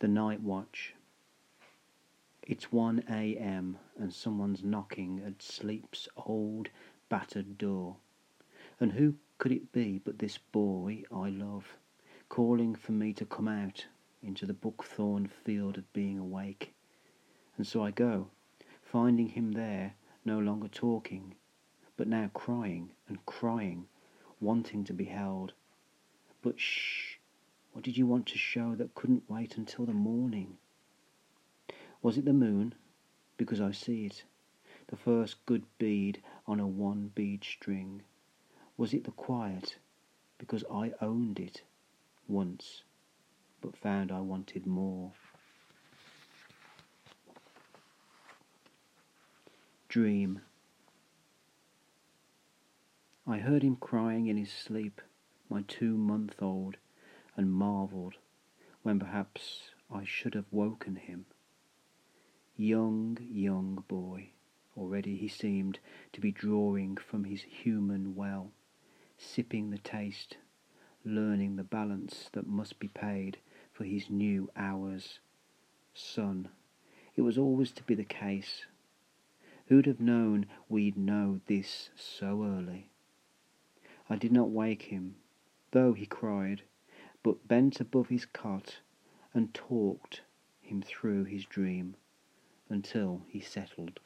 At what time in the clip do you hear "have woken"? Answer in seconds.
60.34-60.96